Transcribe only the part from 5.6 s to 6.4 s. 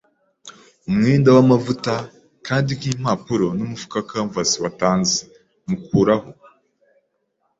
mukoraho,.